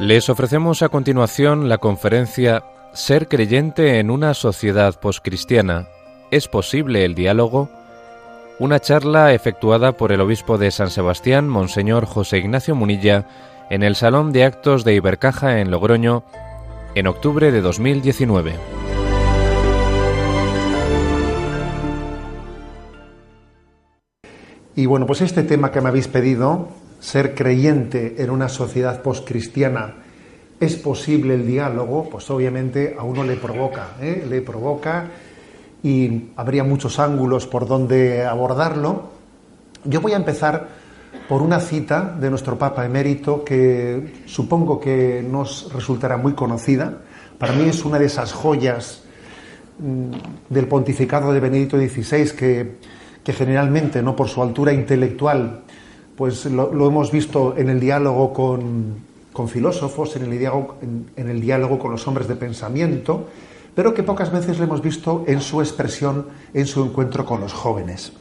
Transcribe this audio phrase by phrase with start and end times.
[0.00, 2.64] Les ofrecemos a continuación la conferencia
[2.94, 5.88] Ser creyente en una sociedad poscristiana.
[6.30, 7.68] ¿Es posible el diálogo?
[8.58, 13.28] Una charla efectuada por el obispo de San Sebastián, Monseñor José Ignacio Munilla,
[13.68, 16.24] en el Salón de Actos de Ibercaja en Logroño,
[16.94, 18.54] en octubre de 2019.
[24.76, 29.94] Y bueno, pues este tema que me habéis pedido, ser creyente en una sociedad poscristiana,
[30.60, 32.08] ¿es posible el diálogo?
[32.10, 34.24] Pues obviamente a uno le provoca, ¿eh?
[34.28, 35.06] le provoca
[35.82, 39.08] y habría muchos ángulos por donde abordarlo.
[39.84, 40.68] Yo voy a empezar
[41.26, 46.98] por una cita de nuestro Papa emérito que supongo que nos resultará muy conocida.
[47.38, 49.02] Para mí es una de esas joyas
[49.78, 52.76] mm, del pontificado de Benedicto XVI que,
[53.24, 55.62] que generalmente, no por su altura intelectual,
[56.20, 62.28] pues lo, hemos visto en el diálogo con, filósofos, en el, diálogo, con los hombres
[62.28, 63.26] de pensamiento,
[63.74, 67.54] pero que pocas veces lo hemos visto en su expresión, en su encuentro con los
[67.54, 68.12] jóvenes.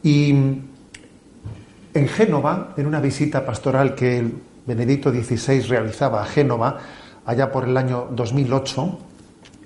[0.00, 4.24] Y en Génova, en una visita pastoral que
[4.64, 6.78] Benedicto XVI realizaba a Génova,
[7.26, 8.98] allá por el año 2008,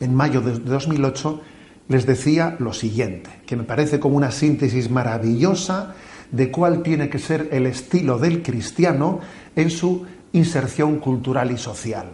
[0.01, 1.43] en mayo de 2008,
[1.89, 5.97] les decía lo siguiente, que me parece como una síntesis maravillosa
[6.33, 9.21] de cuál tiene que ser el estilo del cristiano
[9.55, 12.09] en su inserción cultural y social.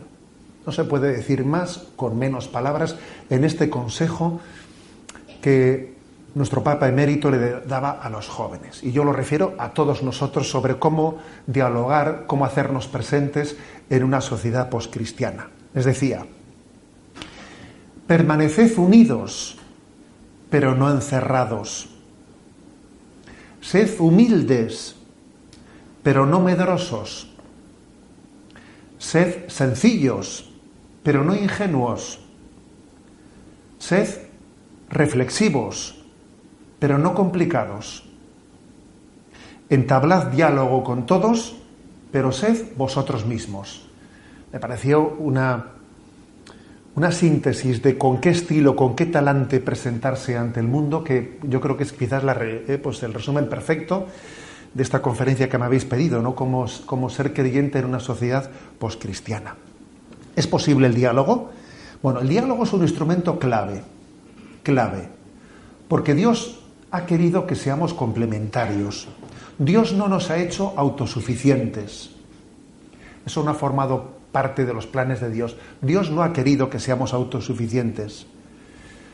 [0.66, 2.97] No se puede decir más con menos palabras
[3.30, 4.41] en este consejo
[5.41, 5.97] que
[6.34, 8.83] nuestro Papa emérito le daba a los jóvenes.
[8.83, 13.56] Y yo lo refiero a todos nosotros sobre cómo dialogar, cómo hacernos presentes
[13.88, 15.48] en una sociedad poscristiana.
[15.75, 16.27] Les decía,
[18.06, 19.56] permaneced unidos,
[20.50, 21.97] pero no encerrados
[23.60, 24.96] Sed humildes,
[26.02, 27.30] pero no medrosos.
[28.98, 30.50] Sed sencillos,
[31.02, 32.20] pero no ingenuos.
[33.78, 34.08] Sed
[34.88, 36.02] reflexivos,
[36.78, 38.04] pero no complicados.
[39.70, 41.56] Entablad diálogo con todos,
[42.10, 43.86] pero sed vosotros mismos.
[44.52, 45.78] Me pareció una
[46.98, 51.60] una síntesis de con qué estilo, con qué talante presentarse ante el mundo, que yo
[51.60, 54.09] creo que es quizás la, eh, pues el resumen perfecto
[54.75, 56.34] de esta conferencia que me habéis pedido, ¿no?
[56.34, 56.66] Cómo,
[57.09, 58.50] ser creyente en una sociedad
[58.81, 59.54] poscristiana.
[60.34, 61.50] ¿Es posible el diálogo?
[62.03, 63.80] Bueno, el diálogo es un instrumento clave,
[64.65, 65.09] clave,
[65.86, 69.06] porque Dios ha querido que seamos complementarios.
[69.56, 72.10] Dios no nos ha hecho autosuficientes.
[73.25, 75.56] Eso no ha formado parte de los planes de Dios.
[75.81, 78.27] Dios no ha querido que seamos autosuficientes.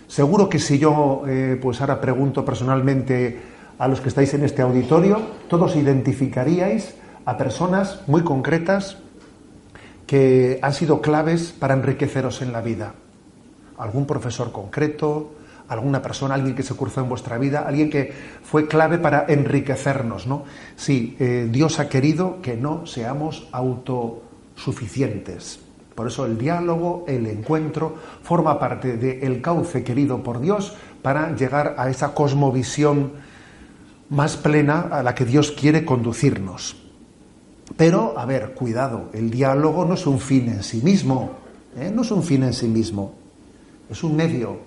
[0.06, 3.40] Seguro que si yo, eh, pues ahora pregunto personalmente
[3.78, 6.94] a los que estáis en este auditorio, todos identificaríais
[7.24, 8.98] a personas muy concretas
[10.06, 12.94] que han sido claves para enriqueceros en la vida.
[13.78, 15.32] Algún profesor concreto,
[15.68, 20.26] alguna persona, alguien que se cruzó en vuestra vida, alguien que fue clave para enriquecernos,
[20.26, 20.44] ¿no?
[20.76, 24.22] Sí, eh, Dios ha querido que no seamos auto
[24.56, 25.60] suficientes.
[25.94, 31.74] Por eso el diálogo, el encuentro, forma parte del cauce querido por Dios para llegar
[31.78, 33.12] a esa cosmovisión
[34.10, 36.76] más plena a la que Dios quiere conducirnos.
[37.76, 41.32] Pero, a ver, cuidado, el diálogo no es un fin en sí mismo,
[41.76, 41.90] ¿eh?
[41.94, 43.14] no es un fin en sí mismo,
[43.90, 44.58] es un medio,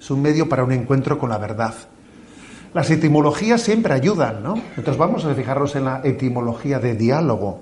[0.00, 1.74] es un medio para un encuentro con la verdad.
[2.74, 4.54] Las etimologías siempre ayudan, ¿no?
[4.76, 7.60] Entonces vamos a fijarnos en la etimología de diálogo.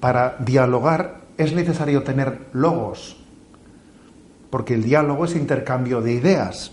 [0.00, 3.16] Para dialogar es necesario tener logos,
[4.50, 6.72] porque el diálogo es intercambio de ideas.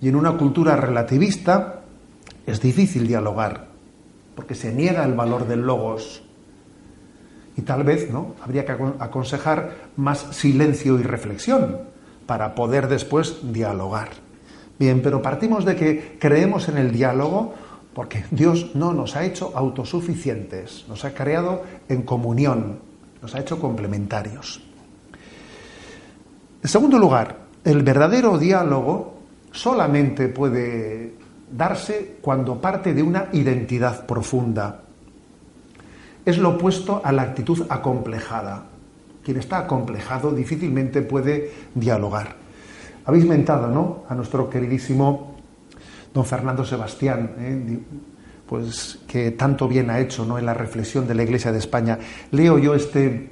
[0.00, 1.80] Y en una cultura relativista
[2.46, 3.68] es difícil dialogar,
[4.34, 6.22] porque se niega el valor del logos.
[7.56, 8.36] Y tal vez ¿no?
[8.40, 11.78] habría que aconsejar más silencio y reflexión
[12.26, 14.10] para poder después dialogar.
[14.78, 17.54] Bien, pero partimos de que creemos en el diálogo
[17.98, 22.78] porque Dios no nos ha hecho autosuficientes, nos ha creado en comunión,
[23.20, 24.62] nos ha hecho complementarios.
[26.62, 29.14] En segundo lugar, el verdadero diálogo
[29.50, 31.14] solamente puede
[31.50, 34.80] darse cuando parte de una identidad profunda.
[36.24, 38.64] Es lo opuesto a la actitud acomplejada.
[39.24, 42.36] Quien está acomplejado difícilmente puede dialogar.
[43.06, 44.04] Habéis mentado, ¿no?
[44.08, 45.37] A nuestro queridísimo
[46.12, 47.78] don Fernando Sebastián, ¿eh?
[48.46, 50.38] pues que tanto bien ha hecho ¿no?
[50.38, 51.98] en la reflexión de la Iglesia de España.
[52.30, 53.30] Leo yo este,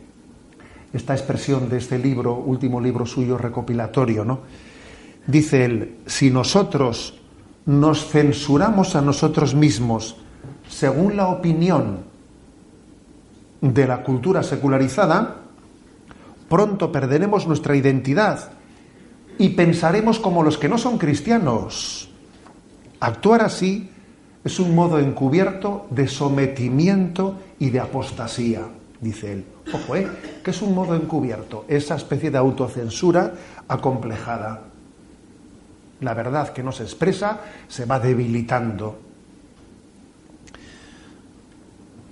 [0.92, 4.40] esta expresión de este libro, último libro suyo recopilatorio, ¿no?
[5.26, 7.18] Dice él, si nosotros
[7.64, 10.16] nos censuramos a nosotros mismos
[10.68, 12.04] según la opinión
[13.60, 15.36] de la cultura secularizada,
[16.48, 18.50] pronto perderemos nuestra identidad
[19.38, 22.10] y pensaremos como los que no son cristianos.
[23.00, 23.90] Actuar así
[24.44, 28.62] es un modo encubierto de sometimiento y de apostasía,
[29.00, 29.44] dice él.
[29.72, 30.08] Ojo, ¿eh?
[30.42, 33.32] que es un modo encubierto, esa especie de autocensura
[33.66, 34.62] acomplejada.
[36.00, 38.98] La verdad que no se expresa se va debilitando.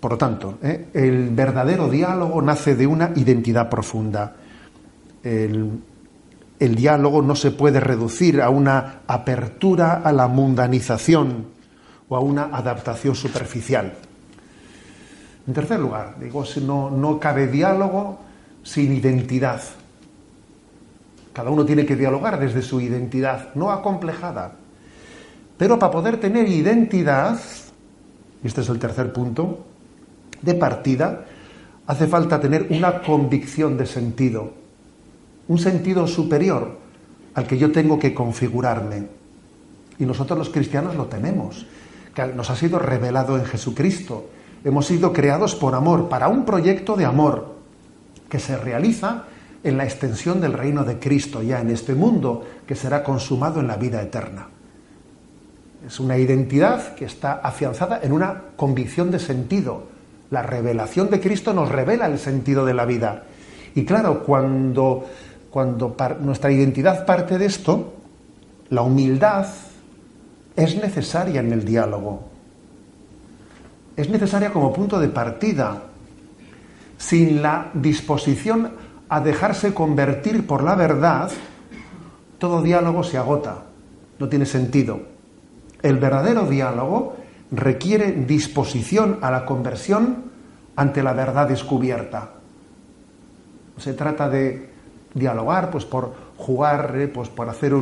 [0.01, 0.89] Por lo tanto, ¿eh?
[0.93, 4.35] el verdadero diálogo nace de una identidad profunda.
[5.23, 5.71] El,
[6.59, 11.47] el diálogo no se puede reducir a una apertura a la mundanización
[12.09, 13.93] o a una adaptación superficial.
[15.47, 18.19] En tercer lugar, digo, no, no cabe diálogo
[18.63, 19.61] sin identidad.
[21.33, 24.53] Cada uno tiene que dialogar desde su identidad, no acomplejada.
[25.59, 27.39] Pero para poder tener identidad,
[28.43, 29.67] y este es el tercer punto,
[30.41, 31.25] de partida,
[31.87, 34.64] hace falta tener una convicción de sentido,
[35.49, 36.79] un sentido superior
[37.35, 39.09] al que yo tengo que configurarme.
[39.99, 41.67] Y nosotros los cristianos lo tenemos,
[42.15, 44.31] que nos ha sido revelado en Jesucristo.
[44.65, 47.55] Hemos sido creados por amor, para un proyecto de amor
[48.29, 49.25] que se realiza
[49.63, 53.69] en la extensión del reino de Cristo ya en este mundo, que será consumado en
[53.69, 54.49] la vida eterna.
[55.87, 59.95] Es una identidad que está afianzada en una convicción de sentido,
[60.31, 63.25] la revelación de Cristo nos revela el sentido de la vida.
[63.75, 65.07] Y claro, cuando,
[65.55, 67.95] cuando nuestra identidad parte de esto,
[68.71, 69.47] la humildad
[70.57, 72.25] es necesaria en el diálogo.
[73.97, 75.85] Es necesaria como punto de partida.
[76.99, 78.73] Sin la disposición
[79.09, 81.31] a dejarse convertir por la verdad,
[82.39, 83.63] todo diálogo se agota,
[84.19, 85.03] no tiene sentido.
[85.83, 87.15] El verdadero diálogo
[87.53, 90.33] requiere disposición a la conversión
[90.75, 92.31] ante la verdad descubierta.
[93.79, 94.74] Se trata de
[95.15, 97.73] dialogar pues, por jugar, eh, pues, por hacer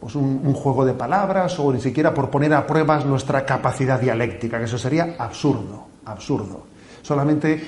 [0.00, 4.00] pues, un, un, juego de palabras o ni siquiera por poner a pruebas nuestra capacidad
[4.00, 6.66] dialéctica, que eso sería absurdo, absurdo.
[7.02, 7.62] Solamente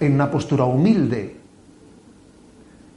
[0.00, 1.36] en una postura humilde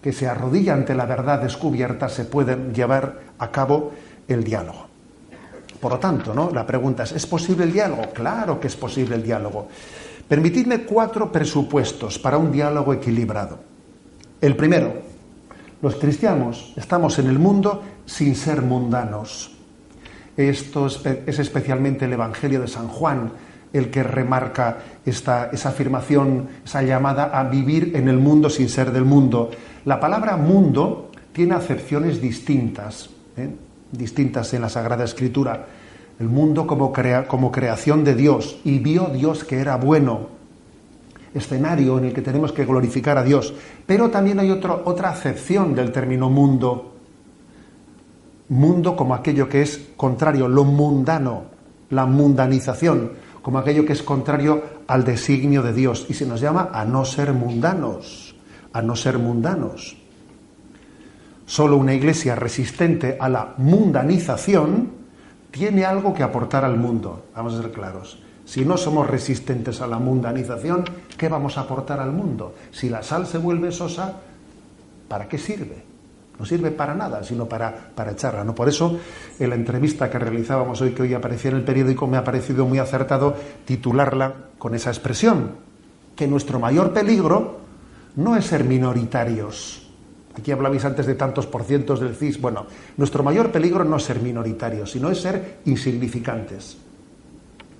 [0.01, 3.91] que se arrodilla ante la verdad descubierta se puede llevar a cabo
[4.27, 4.88] el diálogo.
[5.79, 6.50] Por lo tanto, ¿no?
[6.51, 8.03] La pregunta es, ¿es posible el diálogo?
[8.13, 9.67] Claro que es posible el diálogo.
[10.27, 13.72] Permitidme cuatro presupuestos para un diálogo equilibrado.
[14.43, 14.91] El primero,
[15.81, 19.55] los cristianos estamos en el mundo sin ser mundanos.
[20.35, 23.31] Esto es, especialmente el Evangelio de San Juan
[23.71, 28.91] el que remarca esta, esa afirmación, esa llamada a vivir en el mundo sin ser
[28.91, 29.49] del mundo.
[29.85, 33.11] La palabra mundo tiene acepciones distintas.
[33.37, 33.49] ¿eh?
[33.93, 35.67] distintas en la Sagrada Escritura.
[36.19, 40.42] El mundo como, crea, como creación de Dios y vio Dios que era bueno,
[41.33, 43.53] escenario en el que tenemos que glorificar a Dios.
[43.85, 46.94] Pero también hay otra acepción del término mundo.
[48.50, 51.45] Mundo como aquello que es contrario, lo mundano,
[51.89, 56.06] la mundanización, como aquello que es contrario al designio de Dios.
[56.09, 58.36] Y se nos llama a no ser mundanos,
[58.71, 59.97] a no ser mundanos.
[61.45, 64.91] Solo una iglesia resistente a la mundanización
[65.51, 67.25] tiene algo que aportar al mundo.
[67.36, 68.22] Vamos a ser claros.
[68.45, 70.83] Si no somos resistentes a la mundanización,
[71.17, 72.55] ¿qué vamos a aportar al mundo?
[72.71, 74.13] Si la sal se vuelve sosa,
[75.07, 75.83] ¿para qué sirve?
[76.38, 78.43] No sirve para nada, sino para, para echarla.
[78.43, 78.53] ¿no?
[78.53, 79.00] Por eso,
[79.39, 82.65] en la entrevista que realizábamos hoy, que hoy aparecía en el periódico, me ha parecido
[82.65, 83.35] muy acertado
[83.65, 85.51] titularla con esa expresión,
[86.15, 87.59] que nuestro mayor peligro
[88.15, 89.83] no es ser minoritarios,
[90.35, 92.41] Aquí hablabais antes de tantos por cientos del CIS.
[92.41, 92.65] Bueno,
[92.97, 96.77] nuestro mayor peligro no es ser minoritarios, sino es ser insignificantes.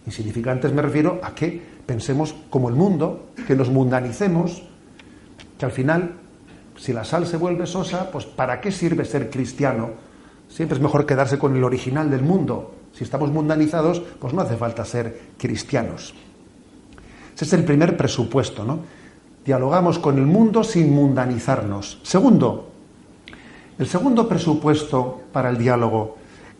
[0.06, 4.64] Insignificantes me refiero a que pensemos como el mundo, que nos mundanicemos,
[5.58, 6.16] que al final,
[6.78, 9.92] si la sal se vuelve sosa, pues ¿para qué sirve ser cristiano?
[10.50, 12.76] Siempre es mejor quedarse con el original del mundo.
[12.94, 16.14] Si estamos mundanizados, pues no hace falta ser cristianos.
[17.36, 18.80] Ese es el primer presupuesto, ¿no?
[19.44, 22.00] Dialogamos con el mundo sin mundanizarnos.
[22.04, 22.70] Segundo,
[23.80, 26.18] el segundo presupuesto para el diálogo,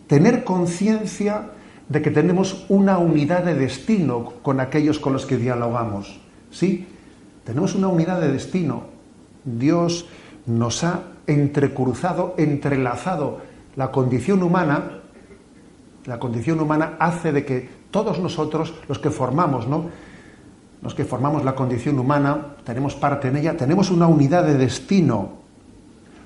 [0.08, 1.52] tener conciencia
[1.90, 6.20] de que tenemos una unidad de destino con aquellos con los que dialogamos.
[6.52, 6.88] Sí,
[7.44, 8.84] tenemos una unidad de destino.
[9.44, 10.06] Dios
[10.46, 13.40] nos ha entrecruzado, entrelazado
[13.76, 15.00] la condición humana.
[16.06, 19.90] La condición humana hace de que todos nosotros, los que formamos, ¿no?
[20.84, 25.44] los que formamos la condición humana, tenemos parte en ella, tenemos una unidad de destino.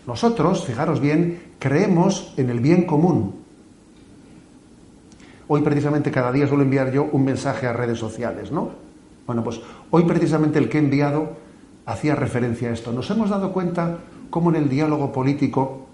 [0.07, 3.46] Nosotros, fijaros bien, creemos en el bien común.
[5.49, 8.71] Hoy precisamente cada día suelo enviar yo un mensaje a redes sociales, ¿no?
[9.25, 9.61] Bueno, pues
[9.91, 11.37] hoy precisamente el que he enviado
[11.85, 12.91] hacía referencia a esto.
[12.91, 13.99] Nos hemos dado cuenta
[14.29, 15.87] cómo en el diálogo político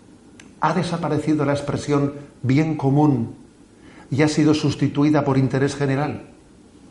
[0.60, 3.36] ha desaparecido la expresión bien común
[4.10, 6.24] y ha sido sustituida por interés general.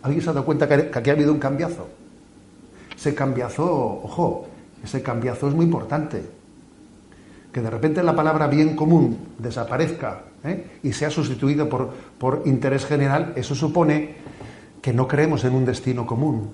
[0.03, 1.89] ¿Alguien se ha dado cuenta que aquí ha habido un cambiazo?
[2.97, 3.65] Ese cambiazo,
[4.05, 4.47] ojo,
[4.85, 6.23] ese cambiazo es muy importante.
[7.53, 10.79] Que de repente la palabra bien común desaparezca ¿eh?
[10.83, 14.15] y sea sustituida por, por interés general, eso supone
[14.83, 16.51] que no creemos en un destino común.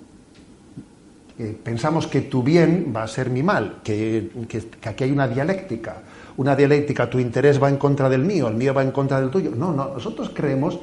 [1.64, 6.02] pensamos que tu bien va a ser mi mal, que, que, aquí hay una dialéctica.
[6.36, 9.30] Una dialéctica, tu interés va en contra del mío, el mío va en contra del
[9.30, 9.52] tuyo.
[9.56, 10.78] No, no, nosotros creemos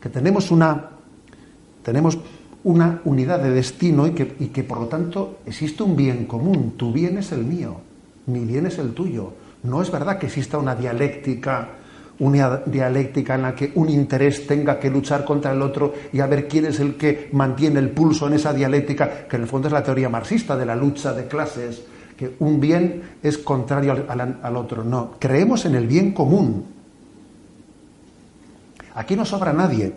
[0.00, 0.90] que tenemos una,
[1.84, 2.18] tenemos
[2.64, 6.74] una unidad de destino y que, y que por lo tanto existe un bien común.
[6.76, 7.76] Tu bien es el mío,
[8.26, 9.34] mi bien es el tuyo.
[9.62, 11.68] No es verdad que exista una dialéctica,
[12.20, 16.26] una dialéctica en la que un interés tenga que luchar contra el otro y a
[16.26, 19.68] ver quién es el que mantiene el pulso en esa dialéctica, que en el fondo
[19.68, 21.82] es la teoría marxista de la lucha de clases,
[22.16, 24.84] que un bien es contrario al, otro.
[24.84, 26.66] No, creemos en el bien común.
[28.94, 29.90] Aquí no sobra nadie.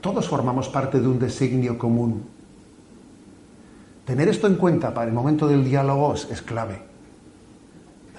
[0.00, 2.22] Todos formamos parte de un designio común.
[4.04, 6.91] Tener esto en cuenta para el momento del diálogo es, clave.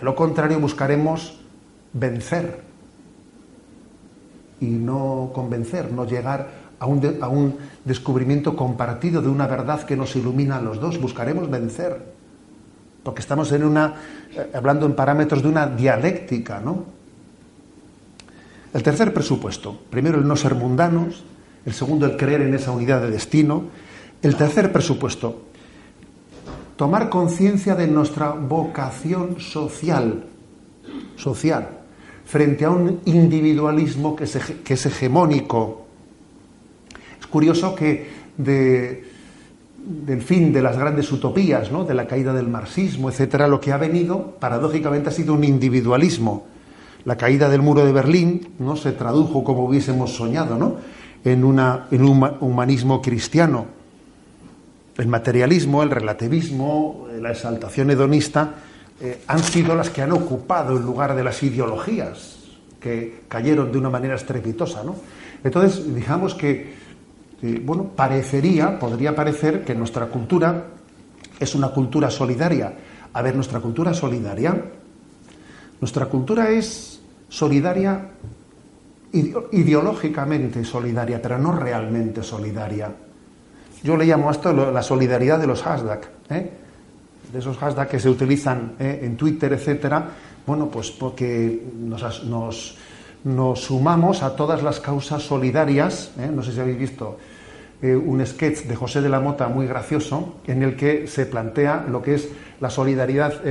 [0.04, 1.40] Lo contrario, buscaremos
[1.94, 2.60] vencer
[4.60, 9.96] y no convencer, no llegar a un, a un, descubrimiento compartido de una verdad que
[9.96, 11.00] nos ilumina a los dos.
[11.00, 12.04] Buscaremos vencer,
[13.04, 13.96] porque estamos en una,
[14.36, 16.84] eh, hablando en parámetros de una dialéctica, ¿no?
[18.74, 21.24] El tercer presupuesto, primero el no ser mundanos,
[21.66, 23.64] el segundo, el creer en esa unidad de destino.
[24.22, 25.44] El tercer presupuesto,
[26.76, 30.26] tomar conciencia de nuestra vocación social,
[31.16, 31.70] social,
[32.26, 35.86] frente a un individualismo que es, hegemónico.
[37.20, 41.84] Es curioso que del fin de las grandes utopías, ¿no?
[41.84, 46.46] de la caída del marxismo, etcétera, lo que ha venido, paradójicamente, ha sido un individualismo.
[47.06, 50.78] La caída del muro de Berlín no se tradujo como hubiésemos soñado, ¿no?
[51.24, 53.83] en, una, en un humanismo cristiano.
[54.98, 58.56] El materialismo, el relativismo, la exaltación hedonista
[59.02, 62.38] eh, han sido las que han ocupado el lugar de las ideologías
[62.80, 64.84] que cayeron de una manera estrepitosa.
[64.84, 64.96] ¿no?
[65.44, 66.74] Entonces, digamos que,
[67.42, 70.66] eh, bueno, parecería, podría parecer que nuestra cultura
[71.40, 72.74] es una cultura solidaria.
[73.14, 74.56] A ver, nuestra cultura solidaria,
[75.82, 78.10] nuestra cultura es solidaria
[79.12, 82.92] ideológicamente solidaria, pero no realmente solidaria.
[83.84, 86.50] Yo le llamo a esto la solidaridad de los hashtags, ¿eh?
[87.32, 89.02] de esos hashtags que se utilizan ¿eh?
[89.04, 90.08] en Twitter, etcétera.
[90.46, 92.78] Bueno, pues porque nos,
[93.56, 96.12] sumamos a todas las causas solidarias.
[96.18, 96.30] ¿eh?
[96.34, 97.18] No sé si habéis visto
[97.82, 102.02] un sketch de José de la Mota muy gracioso en el que se plantea lo
[102.02, 102.30] que es
[102.62, 103.42] la solidaridad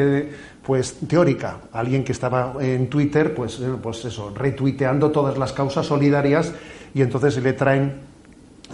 [0.62, 5.86] pues teórica, alguien que estaba en Twitter, pues, eh, pues eso, retuiteando todas las causas
[5.86, 6.52] solidarias
[6.94, 8.11] y entonces le traen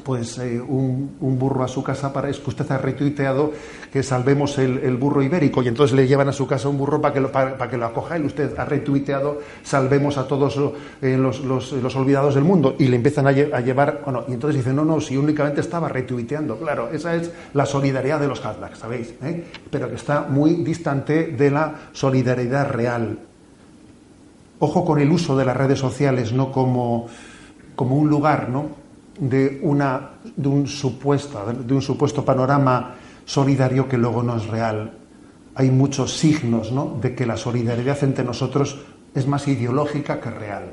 [0.05, 3.53] pues eh, un, burro a su casa para es que usted ha retuiteado
[3.93, 7.15] que salvemos el, burro ibérico y entonces le llevan a su casa un burro para
[7.15, 10.59] que lo, para, que lo acoja y usted ha retuiteado salvemos a todos
[11.03, 14.75] eh, los, los, olvidados del mundo y le empiezan a, llevar bueno, y entonces dice
[14.75, 19.15] no, no, si únicamente estaba retuiteando claro, esa es la solidaridad de los hashtags, ¿sabéis?
[19.71, 23.19] pero que está muy distante de la solidaridad real
[24.59, 27.07] ojo con el uso de las redes sociales no como,
[27.77, 28.88] como un lugar, ¿no?
[29.19, 32.95] De, una, de, un supuesto, de un supuesto panorama
[33.25, 34.93] solidario que luego no es real.
[35.55, 36.97] Hay muchos signos ¿no?
[37.01, 38.79] de que la solidaridad entre nosotros
[39.15, 40.71] es más ideológica que real.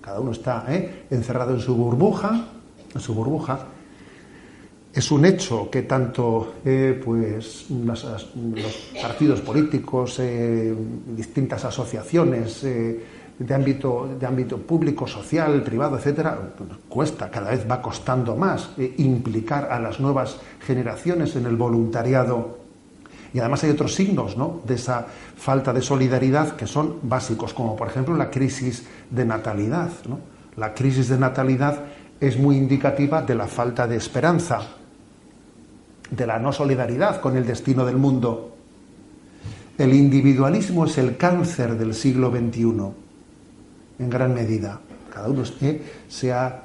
[0.00, 1.04] Cada uno está ¿eh?
[1.10, 2.46] encerrado en su burbuja,
[2.94, 3.66] en su burbuja.
[4.92, 8.04] Es un hecho que tanto eh, pues, los,
[9.00, 10.74] partidos políticos, eh,
[11.14, 12.64] distintas asociaciones,
[13.40, 16.38] de ámbito, de ámbito público, social, privado, etcétera,
[16.90, 22.58] cuesta, cada vez va costando más eh, implicar a las nuevas generaciones en el voluntariado.
[23.32, 24.60] Y además hay otros signos ¿no?
[24.66, 25.06] de esa
[25.36, 29.88] falta de solidaridad que son básicos, como por ejemplo la crisis de natalidad.
[30.56, 31.84] La crisis de natalidad
[32.20, 34.60] es muy indicativa de la falta de esperanza,
[36.10, 38.54] de la no solidaridad con el destino del mundo.
[39.78, 43.08] El individualismo es el cáncer del siglo XXI
[44.00, 44.80] en gran medida.
[45.12, 46.62] Cada uno se, ha,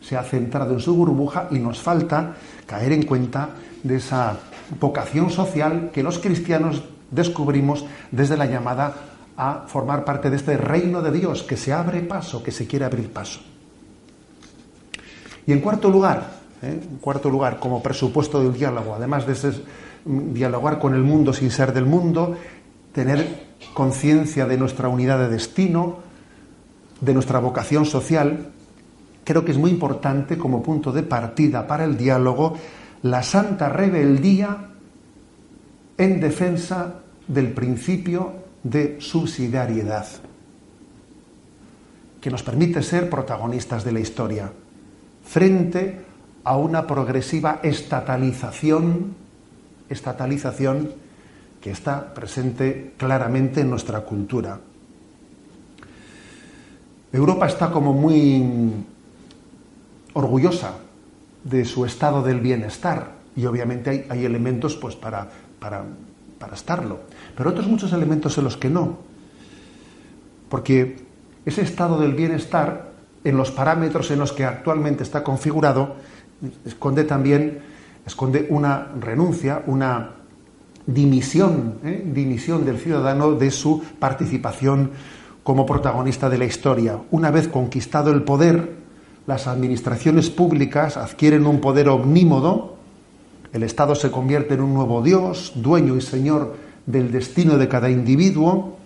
[0.00, 2.34] se ha centrado en su burbuja y nos falta
[2.66, 3.50] caer en cuenta
[3.82, 4.36] de esa
[4.80, 8.94] vocación social que los cristianos descubrimos desde la llamada
[9.36, 12.84] a formar parte de este reino de Dios que se abre paso, que se quiere
[12.84, 13.40] abrir paso.
[15.46, 16.80] Y en cuarto lugar, ¿eh?
[16.82, 19.50] En cuarto lugar, como presupuesto del diálogo, además de ese,
[20.04, 22.36] mm, dialogar con el mundo sin ser del mundo,
[22.92, 26.03] tener conciencia de nuestra unidad de destino,
[27.04, 28.50] de nuestra vocación social,
[29.24, 32.54] creo que es muy importante como punto de partida para el diálogo
[33.02, 34.70] la santa rebeldía
[35.98, 38.32] en defensa del principio
[38.62, 40.06] de subsidiariedad,
[42.20, 44.50] que nos permite ser protagonistas de la historia,
[45.22, 46.00] frente
[46.44, 49.14] a una progresiva estatalización,
[51.60, 54.60] que está presente claramente en nuestra cultura.
[57.14, 58.72] Europa está como muy
[60.14, 60.72] orgullosa
[61.44, 65.28] de su estado del bienestar y obviamente hay, elementos pues para,
[65.60, 65.84] para,
[66.40, 67.00] para estarlo,
[67.36, 68.98] pero otros muchos elementos en los que no,
[70.48, 70.96] porque
[71.46, 72.90] ese estado del bienestar
[73.22, 75.94] en los parámetros en los que actualmente está configurado
[76.64, 77.60] esconde también
[78.04, 80.10] esconde una renuncia, una
[80.86, 82.02] dimisión, ¿eh?
[82.04, 84.90] dimisión del ciudadano de su participación
[85.44, 86.98] como protagonista de la historia.
[87.10, 88.72] Una vez conquistado el poder,
[89.26, 92.74] las administraciones públicas adquieren un poder omnímodo,
[93.52, 97.88] el Estado se convierte en un nuevo Dios, dueño y señor del destino de cada
[97.88, 98.76] individuo,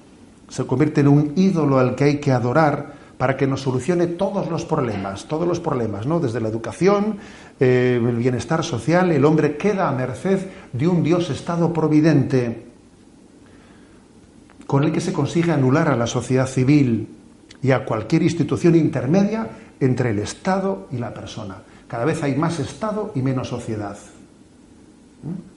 [0.49, 4.51] se convierte en un ídolo al que hay que adorar para que nos solucione todos
[4.51, 6.21] los problemas, todos los problemas, ¿no?
[6.21, 7.19] Desde la educación,
[7.59, 10.41] eh, el bienestar social, el hombre queda a merced
[10.73, 12.68] de un Dios Estado providente
[14.69, 17.09] con el que se consigue anular a la sociedad civil
[17.63, 19.49] y a cualquier institución intermedia
[19.81, 21.57] entre el Estado y la persona.
[21.89, 23.97] Cada vez hay más Estado y menos sociedad.
[25.23, 25.57] ¿Mm?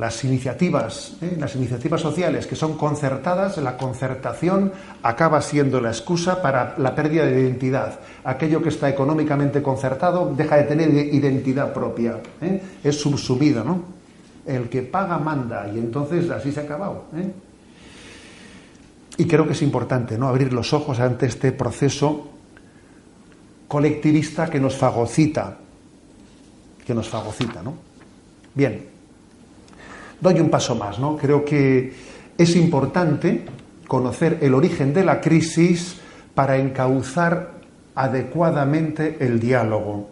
[0.00, 1.36] Las iniciativas, ¿eh?
[1.38, 7.26] las iniciativas sociales que son concertadas, la concertación acaba siendo la excusa para la pérdida
[7.26, 8.00] de identidad.
[8.24, 12.62] Aquello que está económicamente concertado deja de tener identidad propia, ¿eh?
[12.82, 13.97] es subsumido, ¿no?
[14.48, 17.04] El que paga manda y entonces así se ha acabado.
[17.14, 17.30] ¿eh?
[19.18, 20.26] Y creo que es importante ¿no?
[20.26, 22.30] abrir los ojos ante este proceso
[23.68, 25.58] colectivista que nos fagocita,
[26.86, 27.74] que nos fagocita, ¿no?
[28.54, 28.86] Bien,
[30.20, 31.16] doy un paso más, ¿no?
[31.18, 31.92] Creo que
[32.38, 33.44] es importante
[33.86, 35.96] conocer el origen de la crisis
[36.34, 37.58] para encauzar
[37.94, 40.08] adecuadamente el diálogo.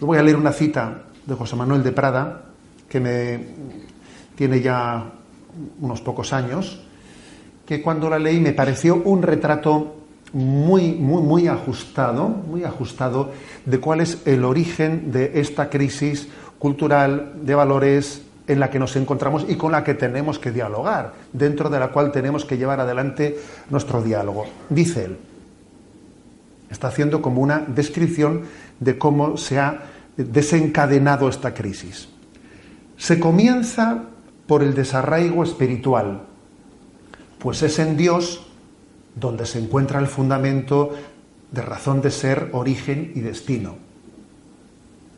[0.00, 2.51] Yo voy a leer una cita de José Manuel de Prada,
[2.92, 3.40] que me
[4.34, 5.12] tiene ya
[5.80, 6.78] unos pocos años,
[7.64, 9.96] que cuando la leí me pareció un retrato
[10.34, 13.30] muy, muy, muy ajustado, muy ajustado
[13.64, 16.28] de cuál es el origen de esta crisis
[16.58, 21.14] cultural de valores en la que nos encontramos y con la que tenemos que dialogar,
[21.32, 23.38] dentro de la cual tenemos que llevar adelante
[23.70, 24.44] nuestro diálogo.
[24.68, 25.16] Dice él,
[26.70, 28.42] está haciendo como una descripción
[28.80, 29.82] de cómo se ha
[30.18, 32.11] desencadenado esta crisis.
[33.02, 34.04] Se comienza
[34.46, 36.22] por el desarraigo espiritual,
[37.40, 38.46] pues es en Dios
[39.16, 40.92] donde se encuentra el fundamento
[41.50, 43.74] de razón de ser, origen y destino.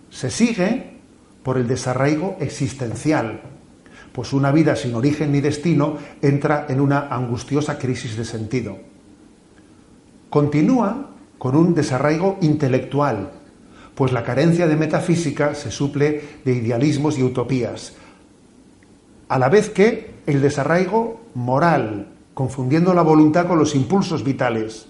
[0.08, 0.96] Se sigue
[1.42, 3.42] por el desarraigo existencial,
[4.12, 8.78] pues una vida sin origen ni destino entra en una angustiosa crisis de sentido.
[10.30, 13.30] Continúa con un desarraigo intelectual,
[13.94, 17.94] pues la carencia de metafísica se suple de idealismos y utopías,
[19.28, 24.86] a la vez que el desarraigo moral, confundiendo la voluntad con los impulsos vitales,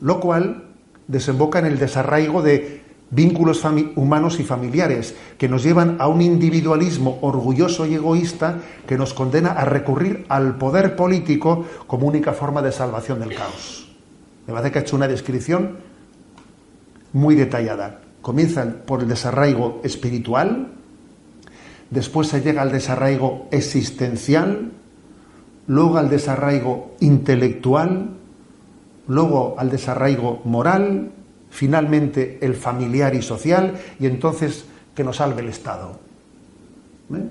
[0.00, 0.64] lo cual
[1.06, 3.62] desemboca en el desarraigo de vínculos
[3.94, 9.52] humanos y familiares que nos llevan a un individualismo orgulloso y egoísta que nos condena
[9.52, 13.92] a recurrir al poder político como única forma de salvación del caos.
[14.46, 15.76] Me parece que ha hecho una descripción
[17.12, 18.00] muy detallada.
[18.20, 20.72] Comienzan por el desarraigo espiritual,
[21.90, 24.72] después se llega al desarraigo existencial,
[25.66, 28.10] luego al desarraigo intelectual,
[29.08, 31.10] luego al desarraigo moral,
[31.50, 35.98] finalmente el familiar y social, y entonces que nos salve el Estado.
[37.14, 37.28] ¿Eh?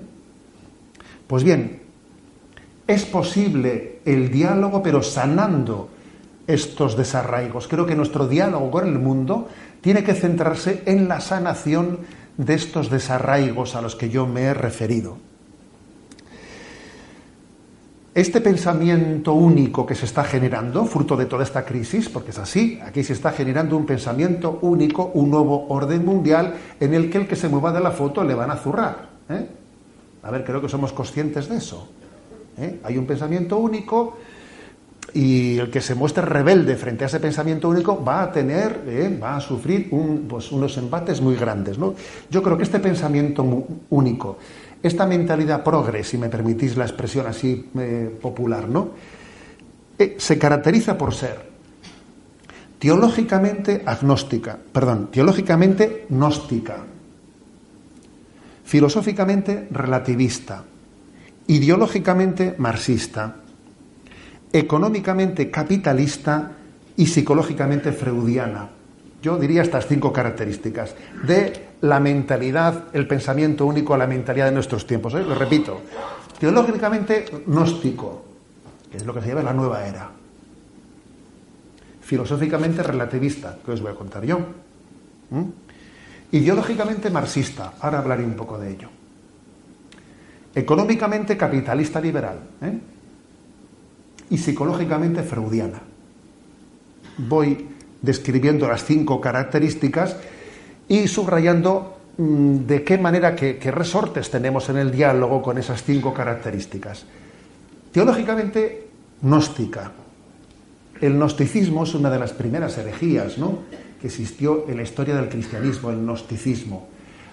[1.26, 1.80] Pues bien,
[2.86, 5.88] es posible el diálogo, pero sanando
[6.46, 7.68] estos desarraigos.
[7.68, 9.48] Creo que nuestro diálogo con el mundo
[9.80, 12.00] tiene que centrarse en la sanación
[12.36, 15.18] de estos desarraigos a los que yo me he referido.
[18.14, 22.78] Este pensamiento único que se está generando, fruto de toda esta crisis, porque es así,
[22.84, 27.26] aquí se está generando un pensamiento único, un nuevo orden mundial en el que el
[27.26, 29.08] que se mueva de la foto le van a zurrar.
[29.30, 29.46] ¿eh?
[30.22, 31.88] A ver, creo que somos conscientes de eso.
[32.58, 32.80] ¿eh?
[32.84, 34.18] Hay un pensamiento único,
[35.14, 39.18] y el que se muestre rebelde frente a ese pensamiento único va a tener, eh,
[39.22, 39.90] va a sufrir
[40.28, 41.76] pues, unos embates muy grandes.
[42.30, 44.38] Yo creo que este pensamiento único,
[44.82, 48.90] esta mentalidad progres, si me permitís la expresión así eh, popular, ¿no?
[49.98, 51.52] Eh, se caracteriza por ser
[52.78, 56.78] teológicamente agnóstica, perdón, teológicamente gnóstica,
[58.64, 60.64] filosóficamente relativista,
[61.46, 63.41] ideológicamente marxista,
[64.52, 66.52] económicamente capitalista
[66.96, 68.68] y psicológicamente freudiana.
[69.22, 74.52] Yo diría estas cinco características de la mentalidad, el pensamiento único a la mentalidad de
[74.52, 75.14] nuestros tiempos.
[75.14, 75.22] ¿eh?
[75.22, 75.80] Lo repito,
[76.38, 78.24] teológicamente gnóstico,
[78.90, 80.10] que es lo que se llama la nueva era.
[82.00, 84.40] Filosóficamente relativista, que os voy a contar yo.
[86.32, 88.88] Ideológicamente marxista, ahora hablaré un poco de ello.
[90.54, 92.38] Económicamente capitalista liberal.
[92.60, 92.78] ¿eh?
[94.32, 95.82] Y psicológicamente freudiana.
[97.18, 97.68] Voy
[98.00, 100.16] describiendo las cinco características
[100.88, 106.14] y subrayando mm, de qué manera, qué, resortes tenemos en el diálogo con esas cinco
[106.14, 107.04] características.
[107.92, 108.88] Teológicamente,
[109.20, 109.92] gnóstica.
[110.98, 113.58] El gnosticismo es una de las primeras herejías ¿no?
[114.00, 116.88] que existió en la historia del cristianismo, el gnosticismo.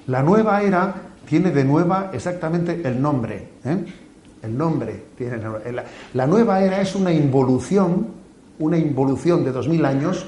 [0.07, 0.95] La nueva era
[1.29, 3.47] tiene de nueva exactamente el nombre.
[3.63, 3.85] ¿eh?
[4.41, 8.07] El nombre tiene la, la nueva era es una involución,
[8.59, 10.25] una involución de dos mil años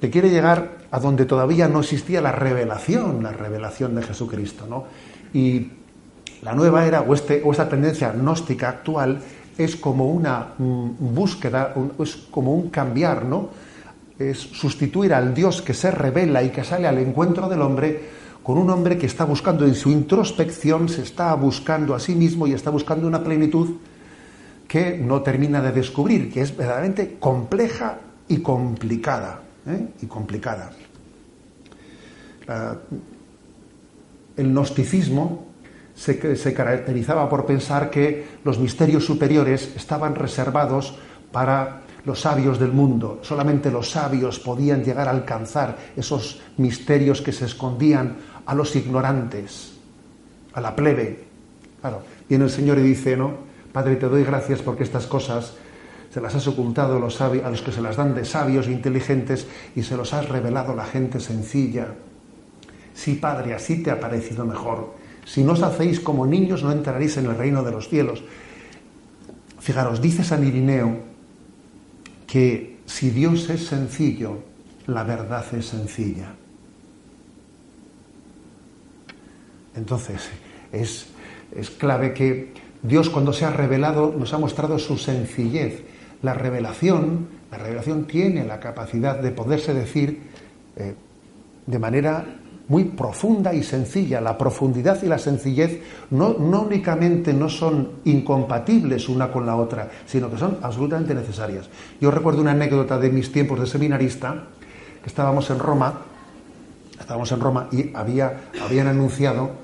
[0.00, 4.84] que quiere llegar a donde todavía no existía la revelación, la revelación de Jesucristo, ¿no?
[5.32, 5.70] Y
[6.42, 9.20] la nueva era o, este, o esta tendencia gnóstica actual
[9.56, 13.48] es como una mm, búsqueda, es como un cambiar, ¿no?
[14.18, 18.58] Es sustituir al Dios que se revela y que sale al encuentro del hombre con
[18.58, 22.52] un hombre que está buscando en su introspección, se está buscando a sí mismo y
[22.52, 23.76] está buscando una plenitud
[24.68, 29.40] que no termina de descubrir, que es verdaderamente compleja y complicada.
[29.66, 29.88] ¿eh?
[30.02, 30.72] Y complicada.
[34.36, 35.46] el gnosticismo
[35.94, 40.98] se, se caracterizaba por pensar que los misterios superiores estaban reservados
[41.32, 43.20] para los sabios del mundo.
[43.22, 49.74] Solamente los sabios podían llegar a alcanzar esos misterios que se escondían a los ignorantes,
[50.52, 51.24] a la plebe.
[51.80, 53.32] Claro, viene el Señor y dice, ¿no?
[53.72, 55.54] Padre, te doy gracias porque estas cosas
[56.12, 58.72] se las has ocultado a los, a los que se las dan de sabios e
[58.72, 61.88] inteligentes y se los has revelado a la gente sencilla.
[62.94, 64.94] Sí, Padre, así te ha parecido mejor.
[65.24, 68.22] Si no os hacéis como niños, no entraréis en el reino de los cielos.
[69.58, 70.98] Fijaros, dice San Irineo
[72.26, 74.38] que si Dios es sencillo,
[74.86, 76.34] la verdad es sencilla.
[79.76, 80.28] Entonces,
[80.72, 81.06] es,
[81.78, 85.82] clave que Dios cuando se ha revelado nos ha mostrado su sencillez.
[86.22, 90.22] La revelación, la revelación tiene la capacidad de poderse decir
[90.76, 90.94] eh,
[91.66, 92.24] de manera
[92.68, 94.20] muy profunda y sencilla.
[94.20, 99.90] La profundidad y la sencillez no, no, únicamente no son incompatibles una con la otra,
[100.06, 101.68] sino que son absolutamente necesarias.
[102.00, 104.44] Yo recuerdo una anécdota de mis tiempos de seminarista,
[105.02, 106.00] que estábamos en Roma,
[106.98, 109.63] estábamos en Roma y había, habían anunciado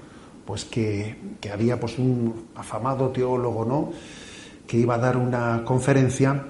[0.50, 1.14] pues que,
[1.52, 3.92] había pues un afamado teólogo, ¿no?
[4.66, 6.42] que iba a dar una conferencia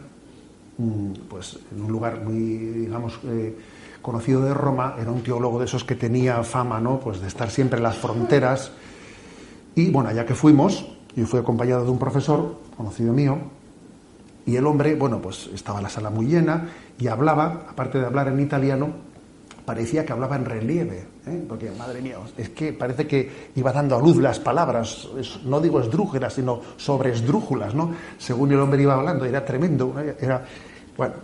[0.78, 3.54] mm, pues en un lugar muy digamos eh,
[4.00, 6.98] conocido de Roma, era un teólogo de esos que tenía fama, ¿no?
[6.98, 8.72] pues de estar siempre en las fronteras.
[9.74, 13.36] Y bueno, allá que fuimos, yo fui acompañado de un profesor conocido mío,
[14.46, 18.28] y el hombre, bueno, pues estaba la sala muy llena y hablaba, aparte de hablar
[18.28, 18.94] en italiano,
[19.70, 21.44] parecía que hablaba en relieve, ¿eh?
[21.48, 25.06] porque madre mía, es que parece que iba dando a luz las palabras,
[25.44, 27.92] no digo esdrújulas, sino sobre esdrújulas, ¿no?
[28.18, 30.44] Según el hombre iba hablando, era tremendo, era,
[30.96, 31.14] bueno,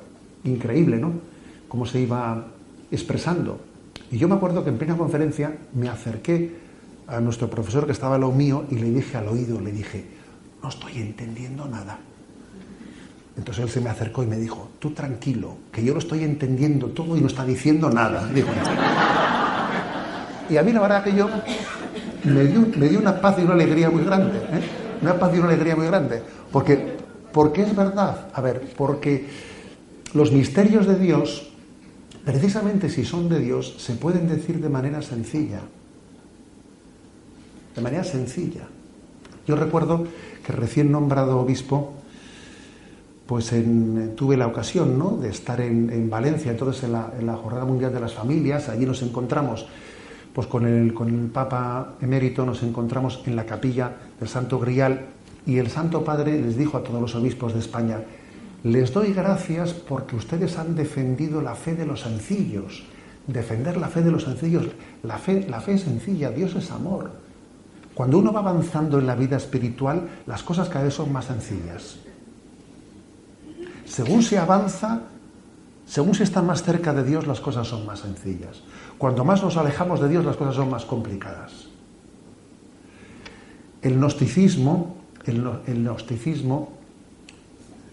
[0.45, 1.11] increíble, ¿no?
[1.67, 2.47] Cómo se iba
[2.89, 3.59] expresando.
[4.13, 6.55] Y yo me acuerdo que en plena conferencia me acerqué
[7.09, 10.05] a nuestro profesor que estaba a lo mío y le dije al oído, le dije,
[10.63, 11.99] no estoy entendiendo nada.
[13.37, 16.89] Entonces él se me acercó y me dijo, tú tranquilo, que yo lo estoy entendiendo
[16.89, 18.31] todo y no está diciendo nada.
[20.49, 21.29] y a mí la verdad que yo
[22.25, 24.61] me dio, una paz y una alegría muy grande, ¿eh?
[25.03, 26.97] una paz y una alegría muy grande, porque,
[27.33, 29.27] porque es verdad, a ver, porque
[30.15, 31.51] los misterios de Dios,
[32.25, 35.61] precisamente si son de Dios, se pueden decir de manera sencilla,
[37.75, 38.63] de manera sencilla.
[39.47, 40.07] Yo recuerdo
[40.45, 41.93] que recién nombrado obispo,
[43.27, 43.53] pues
[44.15, 45.17] tuve la ocasión ¿no?
[45.17, 49.67] de estar en, Valencia, entonces en la, Jornada Mundial de las Familias, allí nos encontramos
[50.33, 55.07] pues con el, con el Papa emérito, nos encontramos en la capilla del Santo Grial
[55.47, 58.01] y el Santo Padre les dijo a todos los obispos de España,
[58.63, 62.85] les doy gracias porque ustedes han defendido la fe de los sencillos.
[63.27, 64.67] Defender la fe de los sencillos,
[65.03, 67.11] la fe, la fe es sencilla, Dios es amor.
[67.95, 71.99] Cuando uno va avanzando en la vida espiritual, las cosas cada vez son más sencillas.
[73.87, 75.03] Según se avanza,
[75.87, 78.63] según se está más cerca de Dios, las cosas son más sencillas.
[78.99, 81.69] Cuando más nos alejamos de Dios, las cosas son más complicadas.
[83.83, 85.43] El gnosticismo, el,
[85.83, 86.73] gnosticismo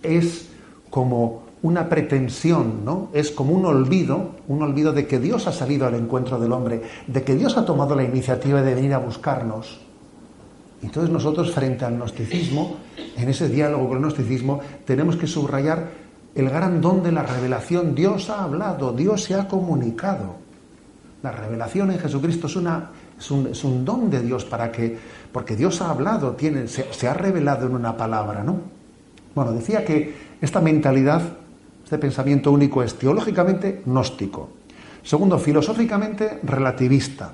[0.01, 0.49] es
[0.89, 3.09] como una pretensión, ¿no?
[3.13, 6.81] Es como un olvido, un olvido de que Dios ha salido al encuentro del hombre,
[7.07, 9.79] de que Dios ha tomado la iniciativa de venir a buscarnos.
[10.83, 12.77] Entonces nosotros frente al gnosticismo,
[13.15, 15.91] en ese diálogo con el gnosticismo, tenemos que subrayar
[16.35, 17.95] el gran don de la revelación.
[17.95, 20.35] Dios ha hablado, Dios se ha comunicado.
[21.21, 24.97] La revelación en Jesucristo es, una, es, un, don de Dios para que,
[25.31, 28.59] porque Dios ha hablado, tiene, se, ha revelado en una palabra, ¿no?
[29.33, 31.21] Bueno, decía que esta mentalidad,
[31.83, 34.49] este pensamiento único es teológicamente gnóstico.
[35.01, 37.33] Segundo, filosóficamente relativista.